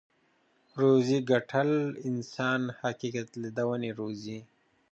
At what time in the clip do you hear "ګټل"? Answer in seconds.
1.31-1.69